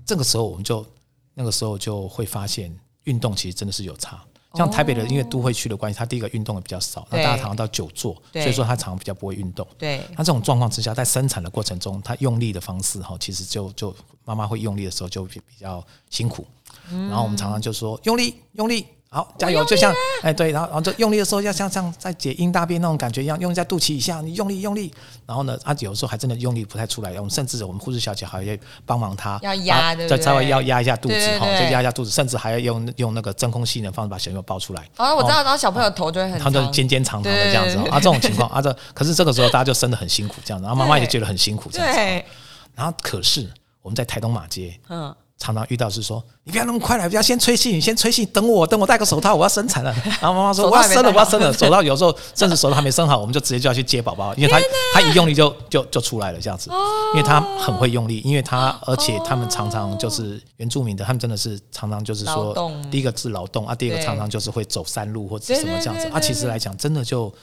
[0.06, 0.86] 这个时候我们就
[1.34, 2.73] 那个时候就会发现
[3.06, 4.23] 运动其实真的是有差。
[4.56, 9.67] 像台北的因为都会区的关系，他第一个运动的比较少，那大家常常到久坐，所以说他常常比较不会运动。
[9.79, 16.45] 对，那这种状况之下，在生产的过程中，他用力的方式哈，其实就就妈妈会用力的时候就比比较辛苦。
[16.91, 18.86] 然后我们常常就说用力用力。
[19.13, 19.63] 好，加油！
[19.65, 24.91] 就像哎，对，然后然后就用力的时候，要像像在解阴大便那种感觉一样，用在肚脐以下，你用力用力。
[25.28, 34.82] 然后呢，他有时候还真的用力不太出来，我们甚至我们护士小姐还要帮忙他要压，再稍微要压一下肚子哈，再压一下肚子，甚至还要用用那个真空吸能方式把小朋友抱出来。
[34.97, 42.26] 哦，我知道，然后小朋友头就会很，他就尖尖长长的 这样子啊，这种情况啊，这可是这个时候大家就生的很辛苦这样子，然后妈妈也觉得很辛苦这样子。
[42.73, 43.47] 然后可是
[43.84, 45.15] 我们在台东马街，嗯。
[45.43, 49.93] 常常遇到是说，你不要那么快来，不要先吹气，你先吹气，等我，等我戴个手套，我要生产了。
[50.21, 51.51] 然后妈妈说我要生了，我要生了。
[51.51, 54.58] 手套有时候甚至手套还没生好，我们就直接就要去接宝宝，因为他
[54.93, 56.69] 他一用力就就就出来了这样子，
[57.13, 62.56] 因为他很会用力，因为他而且他们常常就是原住民的，他们真的是常常就是说，
[62.89, 66.19] 第一个是劳动啊，第二个常常就是会走山路或者什么这样子啊。
[66.21, 67.34] 其实来讲，真的就。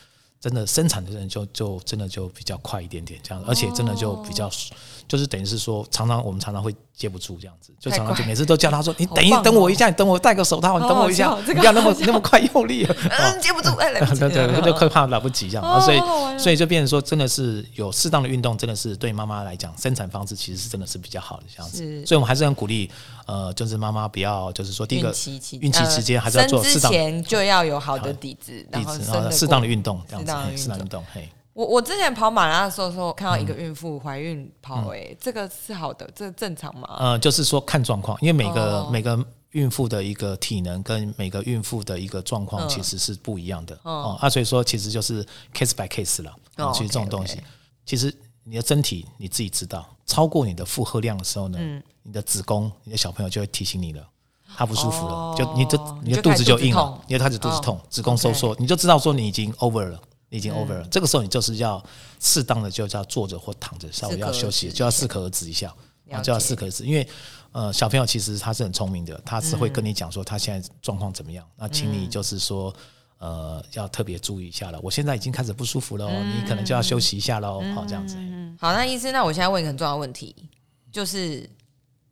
[0.42, 4.50] 真的生产的人就就真的就比较快一点点这样，而且真的就比较，
[5.10, 15.98] 就是等于是说，常常我们常常会接不住这样子，就常常就每次都叫他说：“你等一等我一下，你等我戴个手套，你等我一下，不要那么那么快用力。”嗯，接不住，哎，来不及， 对对，就快怕来不及这样，所以
[16.38, 22.06] 所以就变成说，真的是有适当的运动，真的是对妈妈来讲，生产方式其实是真的是比较好的这样子。
[22.06, 22.88] 所以我们还是很鼓励，
[23.26, 25.08] 呃，就是妈妈不要，就是说第一个
[25.60, 30.56] 孕期期间还是要做适当，前就要有好的底子，底子，然后适当的运动这样子。
[30.56, 31.28] 是运动，嘿。
[31.60, 36.96] 我我之前跑马拉松的时候，看到一个孕妇怀孕跑，哎，这个是好的，这正常吗？
[36.98, 44.16] 呃，就是说看状况，因为每个每个孕妇的一个体能跟每个孕妇的一个状况其实是不一样的哦。
[44.18, 46.34] 啊，所以说其实就是 case by case 了。
[46.72, 47.38] 其实这种东西，
[47.84, 48.10] 其实
[48.44, 51.58] 你的身体你自己知道，超过你的负荷量的时候呢，
[52.02, 54.02] 你的子宫、你的小朋友就会提醒你了，
[54.56, 60.00] 他不舒服了，就你的你的肚子就硬了，你就开始肚子痛，子宫收缩，你就知道说你已经 over 了。
[60.30, 61.84] 已经 over 了，这个时候你就是要
[62.20, 65.74] 适当的就叫坐着或躺着，稍微要休息，就要适可而止一下，
[66.22, 66.86] 就要适可而止。
[66.86, 67.06] 因为
[67.52, 72.72] 呃，小朋友其实他是很聪明的，他是会跟你讲说他现在状况怎么样，那请你就是说
[73.18, 74.78] 呃要特别注意一下了。
[74.82, 77.60] 我现在已经开始不舒服了哦，你可能就要休息一下喽。
[77.74, 78.16] 好，这样子。
[78.60, 80.32] 好，那医生，那我现在问一个很重要的问题，
[80.92, 81.50] 就是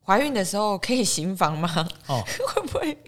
[0.04, 1.88] 怀孕的时候可以行房吗？
[2.08, 2.98] 哦， 会不会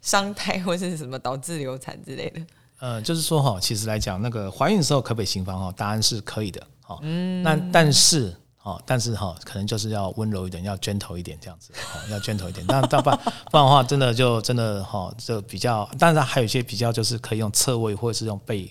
[0.00, 2.40] 伤胎或者是什么导致流产之类的？
[2.78, 5.72] 呃，就是说哈，其实来讲，那个怀孕的时候可不可以行房哈？
[5.76, 6.98] 答案是可以的，哈。
[7.02, 7.42] 嗯。
[7.42, 12.64] 那但是，哈，但是哈，可能就是要温柔一点，要 gentle 一点这样子，哈，要 gentle 一点。
[12.68, 13.18] 但但不然
[13.50, 18.70] 不然的话，真的就真的哈，就比较，当然还有一些比较，就是可以用侧位或者是用背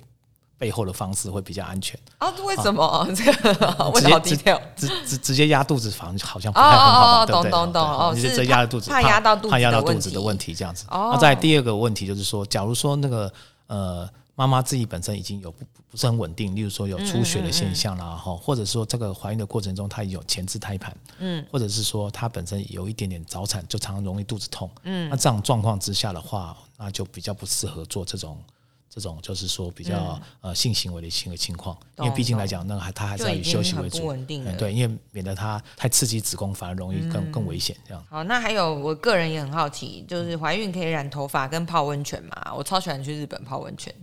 [0.57, 1.99] 背后的方式会比较安全。
[2.19, 2.31] 啊？
[2.45, 3.07] 为什么？
[3.15, 7.25] 这个问好低调，直直直接压肚子反好像不太很好吧？
[7.25, 7.51] 对不对？
[7.51, 10.85] 懂懂懂哦，直接压肚子，怕压到肚子，怕压到肚子的问题这样子。
[10.91, 13.31] 那在第二个问题就是说，假如说那个
[13.67, 14.09] 呃。
[14.37, 28.37] 妈妈自己本身已经有不不是很稳定，例如说有出血的现象啦，哈，或者说这个怀孕的过程中她有前置胎盘，嗯，或者是说她本身有一点点早产，就常常容易肚子痛，嗯，那这种状况之下的话，那就比较不适合做这种
[28.95, 38.01] 这种就是说比较呃性行为的性的情况，因为毕竟来讲，那还他还是要以休息为主，稳定嗯对，因为免得他太刺激子宫，反而容易更更危险这样。
[38.09, 42.53] 好，那还有我个人也很好奇，就是怀孕可以染头发跟泡温泉嘛？
[42.55, 43.93] 我超喜欢去日本泡温泉。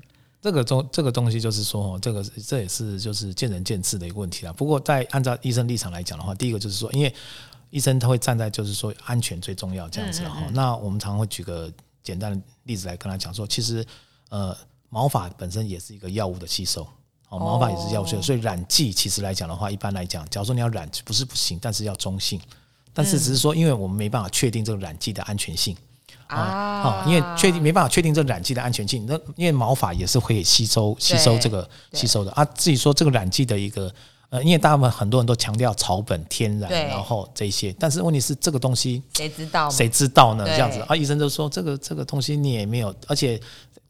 [0.43, 4.53] 这个东这个东西就是说，这个这也是就是见仁见智的一个问题啦。
[4.53, 7.15] 不过在按照医生立场来讲的话，第一个就是说，因为
[7.71, 10.43] 医生他会站在就是说安全最重要这样子哈。
[10.53, 13.87] 那我们常常会举个简单的例子来跟他讲说，其实
[14.31, 14.55] 呃
[14.93, 16.87] 毛发本身也是一个药物的吸收，
[17.31, 22.39] 哦毛发也是药物，所以染剂其实来讲的话，一般来讲，假如说你要染不是不行，但是要中性，
[22.93, 25.75] 但是只是说因为我们没办法确定这个染剂的安全性。
[26.27, 32.31] 啊，因为确定没办法确定这染剂的安全性，那因为毛发也是会吸收吸收这个吸收的。
[32.33, 32.45] 啊。
[32.55, 33.95] 至于说这个染剂的一个
[34.33, 39.69] 呃，因为大部分很多人都强调草本天然，然后这些，但是问题是这个东西谁知道？
[39.69, 40.45] 谁知道呢？
[40.47, 43.39] 这样子啊，医生就说这个这个东西你也没有，而且。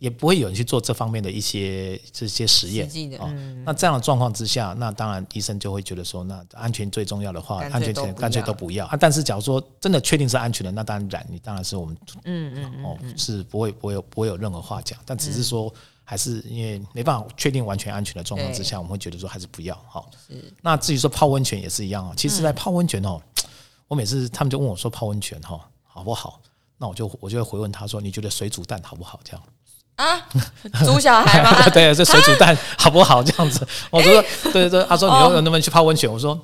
[0.02, 2.88] 也不会有人去做这方面的一些这些实验
[3.20, 3.32] 啊。
[3.64, 8.96] 那这样的状况之下，那当然医生就会觉得说，那安全最重要的话，安全干脆都不要啊。
[8.98, 14.98] 但是假如说真的确定是安全的，那当然染你当然是我们嗯嗯哦是不会不会有不会有任何话讲。
[15.06, 15.72] 但只是说
[16.12, 20.04] 还是因为没办法确定完全安全的状况之下，我们会觉得说还是不要哈。
[20.60, 22.12] 那至于说泡温泉也是一样哦。
[22.14, 23.18] 其实，在泡温泉哦，
[23.88, 26.38] 我每次他们就问我说泡温泉哈好不好？
[26.76, 29.18] 那我就我就会回问他说，你觉得水煮蛋好不好？
[29.24, 29.42] 这样。
[29.96, 30.20] 啊，
[30.84, 31.66] 煮小孩吗？
[31.72, 33.22] 对，这水煮蛋好不好？
[33.22, 34.22] 这样子， 我说，
[34.52, 36.12] 对对，他说你有能不能去泡温泉？
[36.12, 36.38] 我说，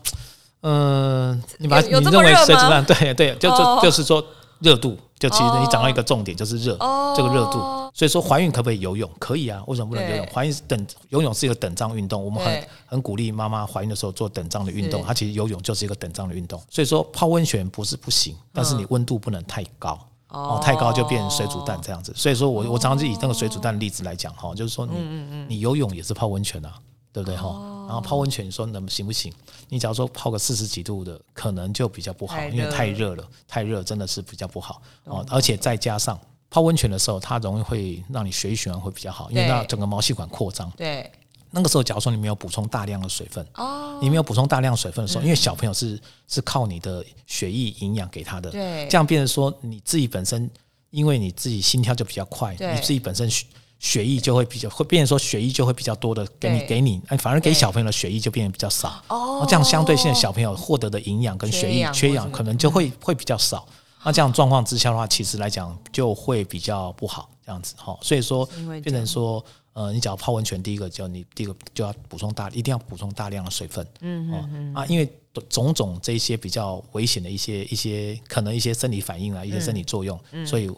[0.63, 4.25] 嗯，你把你认为水煮蛋，对对，就就就是说
[4.61, 6.77] 热度，就其实你讲到一个重点，就是热，
[7.17, 7.59] 这个热度。
[7.95, 9.11] 所以说怀孕可不可以游泳？
[9.19, 10.27] 可以啊，为什么不能游泳？
[10.33, 15.03] 怀孕等游泳是一个等张运动，我们很很鼓励妈妈怀孕的时候做等张的运动。
[15.05, 16.61] 它其实游泳就是一个等张的运动。
[16.71, 19.99] 所以说泡温泉不是不行，但是你温度不能太高。
[20.31, 26.75] 哦，太高就变成水煮蛋这样子，所以说我我常常就以那个水煮蛋的例子来讲哈，就是说你你游泳也是泡温泉啊，
[27.13, 27.49] 对不对哈？
[27.87, 29.33] 然后泡温泉你说能行不行？
[29.69, 35.25] 你假如说泡个四十几度的，可能就比较不好，因为太热了，太热真的是比较不好哦。
[35.31, 36.19] 而且再加上
[36.51, 40.71] 泡温泉的时候，它容易会让你血液循环会比较好，因为那整个毛细管扩张。
[40.77, 41.11] 对。
[41.51, 50.51] 那个时候，假如说你没有补充大量的水分，哦，你没有补充大量水分的时候，因为小朋友是是靠你的血液营养给他的，对，这样变成说你自己本身，
[50.91, 53.27] 因为你自己心跳就比较快，你自己本身
[53.81, 63.67] 血血液就会比较会变成说血液就会比较多的给你给你，哎，反而给小朋友的血液就变得比较少，哦，这样相对性的小朋友获得的营养跟血液缺氧可能就会会比较少，
[64.05, 68.47] 那这样状况之下的话，其实来讲就会比较不好，这样子哈，所以说
[68.83, 69.45] 变成说。
[69.75, 73.87] 呃，你只要泡温泉，第一个就你第一个就要补充大，一定要补充大量的水分。
[74.01, 74.75] 嗯嗯嗯。
[74.75, 75.09] 啊，因为
[75.49, 80.69] 种种这些比较危险的一些一些可能一些生理反应啊，一些生理作用，所以。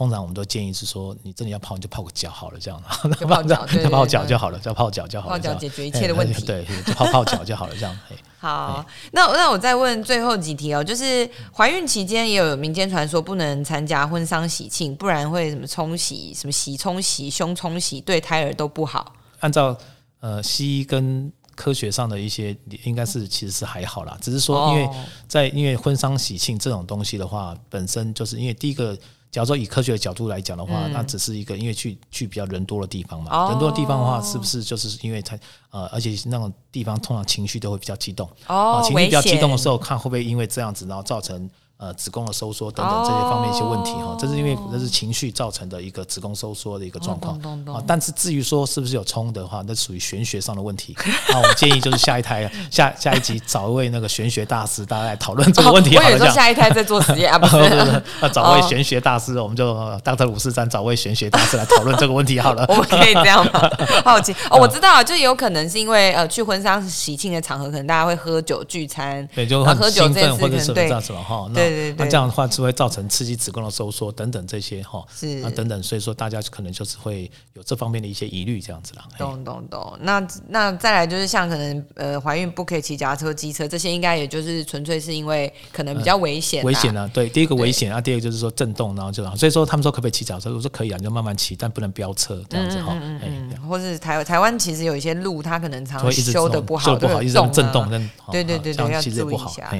[0.00, 2.82] 通常我们都建议是说，你真的要泡，你就泡个脚好了，这样
[3.20, 6.42] 就泡脚， 就泡脚就好了，就泡脚就好了，泡脚解决一切的问题。
[6.46, 7.94] 对，就泡泡脚就好了，这样。
[8.40, 8.82] 好，
[9.12, 19.12] 那那我再问最后几题哦，就是怀孕期间也有民间传说不能参加婚丧喜庆，不然会什么冲洗、什么洗冲洗、胸冲洗，对胎儿都不好。
[19.40, 19.76] 按照
[20.20, 24.88] 呃西医跟科学上的一些，应该是其实是还好啦，只是说因为
[25.28, 28.96] 在因为婚丧喜庆这种东西的话，本身就是因为第一个。
[29.30, 35.38] 假如说以科学的角度来讲的话，那只是一个因为去去比较人多的地方嘛，人多的地方的话，是不是就是因为它
[35.70, 41.48] 呃，而且那种地方通常情绪都会比较激动，哦，情绪比较激动的时候，看会不会因为这样子，然后造成。
[41.80, 47.82] 呃，子宫的收缩等等这些方面一些问题哈，这是因为这是情绪造成的一个子宫收缩的一个状况啊。
[47.86, 50.94] 但是至于说是不是有冲的话，那属于玄学上的问题。
[51.30, 55.96] 那我们建议就是下一胎下下一集找一位那个玄学大师，大家来讨论这个问题。
[55.96, 57.56] 我有说下一胎在做实验啊，不是？
[58.20, 62.62] 那找位玄学大师，我们就当成五四三找位玄学大师来讨论这个问题好了。
[62.68, 63.70] 我们可以这样吗？
[64.04, 71.48] 好奇哦，我知道，就有可能是因为呃，去婚丧喜庆的场合，可能大家会喝酒聚餐，对，就喝酒这或者是这样子了哈。
[71.54, 72.50] 对对对，那这样的话。
[72.50, 79.04] 是会造成刺激子宫的收缩等等这些哈，是啊等等，所以说大家可能就是会有这方面的一些疑虑这样子啦。
[79.16, 79.96] 懂懂懂。
[80.00, 86.64] 那那再来就是像可能呃怀孕不可以骑脚踏车、机车这些，应该也就是纯粹是因为可能比较危险。
[86.64, 90.52] 危险啊，对，第一个危险啊，第二个就是说震动，然后就所以说他们说可不可以骑脚车？
[90.52, 92.98] 我说可以啊，你就慢慢骑，但不能飙车这样子哈。
[93.00, 97.88] 嗯或是台台湾其实有一些路，它可能常常修的不好，不好，一直动震动，
[98.32, 99.72] 对对对对，要注意一下。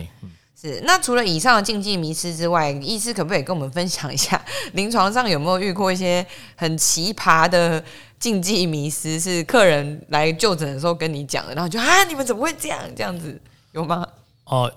[0.61, 4.45] 是，那除了以上的禁忌迷失之外，医师可不可以跟我们分享一下，
[4.75, 7.83] 临床上有没有遇过一些很奇葩的
[8.19, 13.41] 禁忌迷失，是客人来就诊的时候跟你讲的，然后就啊，你们怎么会这样这样子，
[13.73, 14.07] 有吗？
[14.45, 14.71] 哦，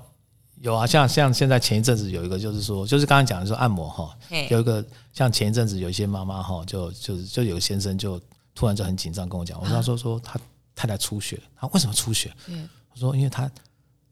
[0.61, 4.17] 有啊，像像现在前一阵子有一个，就是说，就是刚刚讲的说按摩哈，
[4.49, 8.17] 有一个像前一阵子有一些妈妈哈，就就是就有个先生就
[8.55, 10.39] 突然就很紧张跟我讲，我说他说说他
[10.73, 12.33] 太太出血，他为什么出血？
[12.47, 13.51] 嗯，我说因为他。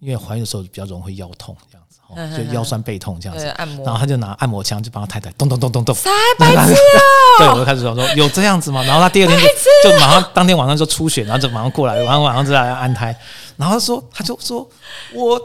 [0.02, 3.46] 因为怀孕的时候比较容易腰痛这样子，就腰酸背痛这样子，
[3.86, 6.10] 然后他就拿按摩枪就帮他太太咚咚咚咚咚，啥
[6.40, 6.74] 白痴
[7.38, 8.82] 对，我就开始说说有这样子吗？
[8.84, 13.16] 然后他第二天就就马上当天晚上就出血，然后就马上过来，晚上晚上就来安胎，
[13.58, 14.68] 然后说他就说
[15.14, 15.40] 我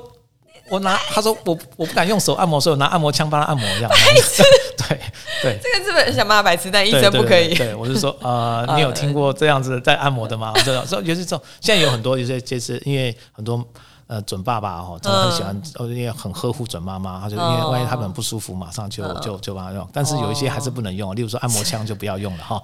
[0.71, 3.91] 我拿他说我我不敢用手按摩，所以我拿按摩枪帮他按摩这样，
[4.89, 4.99] 对
[5.43, 6.71] 对，这个是不是想骂白痴？
[6.71, 7.55] 但医生不可以。
[7.55, 10.55] 对，我就说呃， 你有听过这样子在按摩的吗？
[10.65, 13.63] 这种说尤其这种现在有很多有些就是因为很多。
[14.09, 19.85] 呃，准爸爸哦，他很喜欢，哦，因为很呵护准妈妈，他就因为万一他们不舒服，马上就就就帮他用。
[19.93, 22.63] 但是有一些还是不能用，例如说按摩枪就不要用了哈。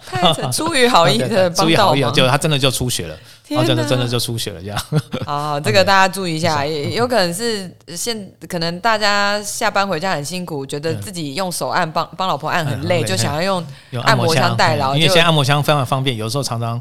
[0.52, 3.16] 出于好意的 出于好意，就他真的就出血了，
[3.48, 4.80] 然后真的真的就出血了这样。
[5.26, 13.66] 啊， 这个大家注意一下，有可能是现可能大家下班回家很辛苦，觉得自己用手按帮帮老婆按很累，就想要用
[14.04, 14.94] 按摩枪代劳。
[14.94, 16.80] 因为现在按摩枪非常方便，有时候常常。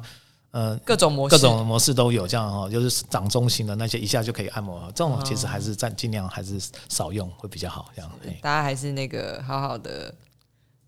[0.52, 6.60] 呃，各种模式，各种模式都有，这样哈，就是掌中型的那些一下就可以按摩，这种其实还是在尽量还是
[6.90, 8.12] 少用会比较好，这样。
[8.42, 10.14] 大家还是那个好好的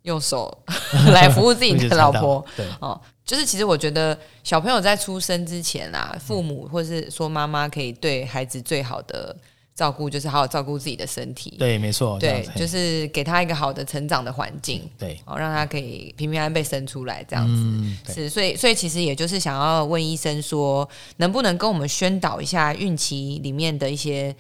[0.02, 0.56] 用手
[1.13, 9.36] 来服务自己的老婆， 对哦，就是其实我觉得小朋友在出生之前啊，父母或者是说妈妈可以对孩子最好的。
[9.75, 18.13] 照顾就是好好照顾自己的身体，对，没错，对，就是给他一个好的成长的环境，对，哦让他可以平平安安被生出来，这样子。
[18.13, 24.36] 是，所以，所以其实也就是想要问医生说，能不能跟我们宣导一下孕期里面的一些，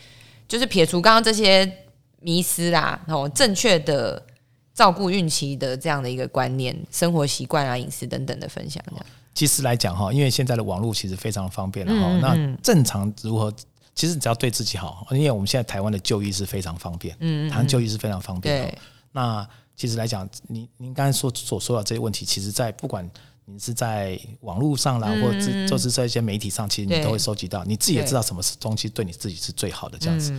[0.47, 1.67] 就是撇除刚刚这些
[2.19, 4.23] 迷思啦，哦，正确的
[4.75, 8.83] 照顾孕期的这样的一个观念、生活习惯啊、饮食等等的分享。
[8.91, 9.05] 这样。
[9.33, 13.51] 其实来讲哈，因为现在的网络其实非常方便了哈，那正常如何？
[13.95, 18.77] 其实你只要对自己好，因为我们现在台湾的就医是非常方便，嗯，台湾就医是非常方便的。
[19.11, 23.07] 那其实来讲，您您刚才说所说的这些问题，其实，在不管
[23.45, 30.33] 你是在网络上啦，或者就是在一些媒体上，其实你都会收集到，你自己也知道什么是东西对你自己是最好的这样子。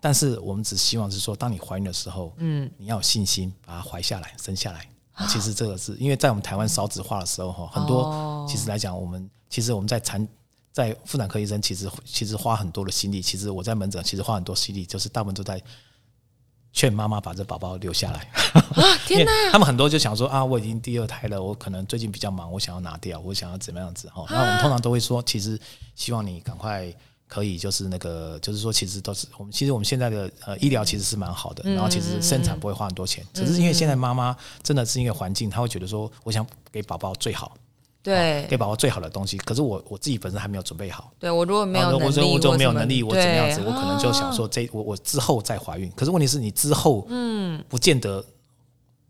[0.00, 4.88] 但是我们只希望是说，当你怀孕的时候，嗯，你要有信心把它怀下来、生下来。
[5.28, 10.26] 其实这个是因为在我们台湾少子化的时候，哈，很多其实来讲，我们其实我们在产。
[10.78, 15.60] 在妇产科医生其实其实花很多的心力，其实我在门诊其实花很多心力，就是大部分都在
[16.72, 18.30] 劝妈妈把这宝宝留下来。
[19.04, 19.32] 天哪！
[19.50, 24.24] 他们很多就想说啊，我已经第二胎了，我可能最近比较忙，我想要拿掉，我想要怎么样子哈。
[24.30, 25.58] 那我们通常都会说，其实
[25.96, 26.94] 希望你赶快
[27.26, 37.56] 可以，就是那个，就是说，其实都是我们其实我们现在的呃医疗其实是蛮好的，然后其实生产不会花很多钱，只是因为现在妈妈真的是因为环境，她会觉得说，我想给宝宝最好。
[38.08, 39.36] 对，给宝宝最好的东西。
[39.38, 41.12] 可是我我自己本身还没有准备好。
[41.18, 43.60] 对我如果没有能力，我就没有能力，我怎么样子？
[43.60, 45.92] 我可能就想说，这我我之后再怀孕。
[45.94, 48.24] 可是问题是你之后，嗯，不见得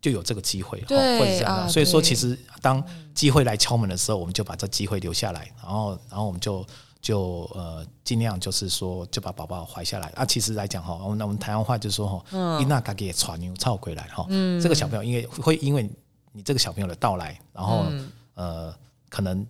[0.02, 1.68] 就有这个机会，或者这样。
[1.68, 2.82] 所以说，其实当
[3.14, 6.66] 机会来敲门的时候，我们就把这机会留下来，然后然后我们就
[7.00, 10.08] 就呃尽量就是说就把宝宝怀下来。
[10.16, 14.26] 啊，其实来讲哈，我们我们台湾话就说哈，伊娜嘎给传牛操回来哈，
[14.61, 15.88] 这个小朋友因为会因为
[16.32, 17.84] 你这个小朋友的到来，然后
[18.34, 18.74] 呃。
[19.09, 19.47] 可能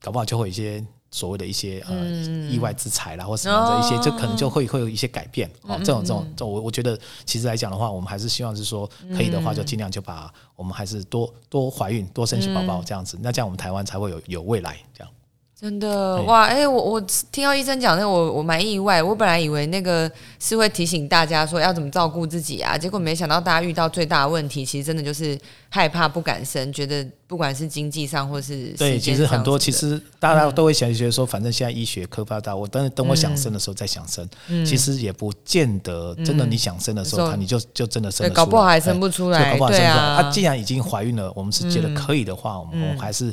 [0.00, 2.06] 搞不好就会有一些所谓的一些呃
[2.48, 5.76] 意外之财啦，或什么的一些，就可能就会会有一些改变哦。
[5.78, 15.12] 这种这种，我我觉得其实来讲的话，我们还是希望是说，可以的话就尽量就把我们还是多多怀孕，多生宝宝这样子，那这样我们台湾才会有有未来这样。
[15.60, 16.44] 真的哇！
[16.44, 19.02] 哎，我我听到医生讲那我我蛮意外。
[19.02, 34.26] 我本来以为那个是会提醒大家说要怎么照顾自己啊，结果没想到大家遇到最大的问题，其实真的就是害怕不敢生，觉得不管是经济上或是对，其实很多其实大家都会想觉得说，反正现在医学科发达，我等等我想生的时候再想生，
[34.64, 39.58] 其实也不见得真的你想生的时候，你就就真的生，搞不好还生不出来。
[39.58, 43.30] 对啊，他既然已经怀孕了，我们是觉得可以的话，我们还是。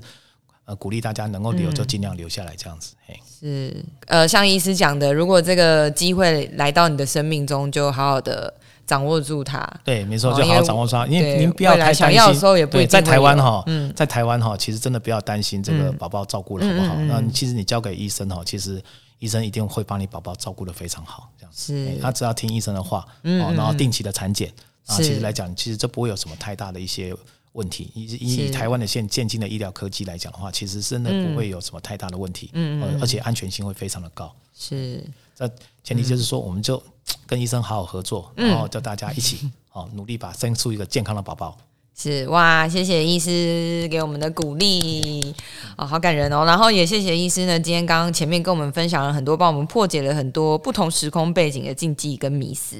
[0.67, 2.93] 呃，鼓励大家能够留就尽量留下来，这样子。
[3.05, 8.53] 嘿，是呃，像医师讲的，如果这个机会来到你的生命中，就好好的
[8.85, 9.65] 掌握住它。
[9.85, 11.07] 对，没错，就好好掌握住它。
[11.07, 12.67] 因为您不要太担心。
[12.69, 13.63] 对，在台湾哈，
[13.95, 16.95] 在台湾哈，其实真的不要担心这个宝宝照顾的好不好。
[16.95, 18.83] 那其实你交给医生哈，其实
[19.19, 21.93] 医生一定会帮你宝宝照顾的非常好，这样子。
[21.93, 24.51] 是，他只要听医生的话，哦，然后定期的产检
[24.87, 27.15] 啊，其实来讲，其实这不会有什么太大的一些。
[27.57, 27.91] 问题。
[27.93, 28.05] 以
[28.45, 34.33] 以台湾的现现今的医疗科技来讲的话，其实真的不会有什么太大的问题，嗯，而且安全性会非常的高。
[34.55, 35.03] 是，
[35.37, 35.49] 那
[35.83, 36.81] 前提就是说，我们就
[37.25, 41.57] 跟医生好好合作，然后叫大家一起 哦努力把生出一个健康的宝宝。
[41.99, 45.33] 是哇，谢谢医师给我们的鼓励
[45.75, 46.45] 哦，好感人哦。
[46.45, 52.77] 然后也谢谢医师呢，今天刚刚前面跟我们分享了很多，帮我们破解了很多不同时空背景的禁忌跟迷思。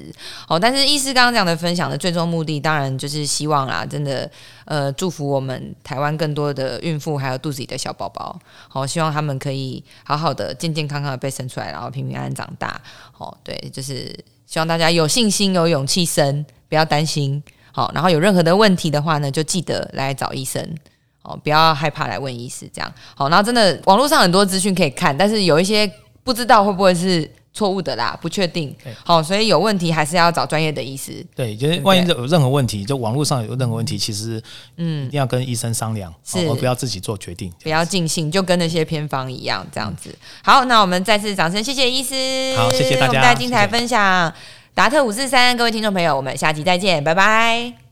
[0.48, 4.30] 哦，但是医师刚刚讲的分享的最终目的，当然就是希望啦，真的
[4.66, 8.40] 呃，祝福我们台湾更多的孕妇还有肚子里的小宝宝，
[8.70, 12.80] 好，希望他们可以好好的健健康康的被生出来，然后平平安安长大。
[13.18, 14.16] 哦，对，就是
[14.46, 17.42] 希望大家有信心、有勇气生，不要担心。
[17.78, 20.68] 好，然后有任何的问题的话呢，就记得来找医生
[21.22, 22.92] 哦，不要害怕来问医师这样。
[23.14, 25.88] 好，然后真的网络上很多资讯可以看，但是有一些
[26.24, 28.76] 不知道会不会是错误的啦，不确定。
[29.04, 31.24] 好，所以有问题还是要找专业的医师。
[31.36, 34.42] 对，就是万一有任何问题，就网络上有任何问题，其实
[34.78, 40.10] 嗯，一定要跟医生商量，是，不要自己做决定，不要尽兴，就跟那些偏方一样这样子。
[40.42, 42.58] 好，那我们再次掌声，谢谢医师。
[42.58, 43.22] 好，谢谢大家。
[43.22, 44.34] 在精彩分享。
[44.78, 47.87] 达特五四三，各位听众朋友，我们下期再见，拜拜。